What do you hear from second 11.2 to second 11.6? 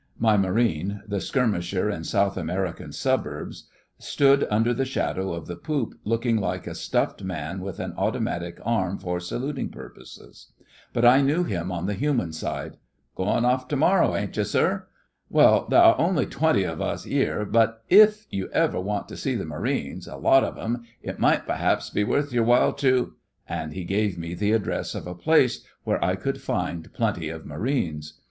knew